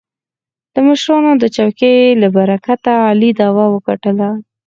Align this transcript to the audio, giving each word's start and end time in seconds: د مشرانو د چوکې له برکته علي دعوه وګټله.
د 0.73 0.75
مشرانو 0.87 1.31
د 1.37 1.43
چوکې 1.55 1.93
له 2.21 2.27
برکته 2.37 2.91
علي 3.07 3.29
دعوه 3.39 3.65
وګټله. 3.69 4.29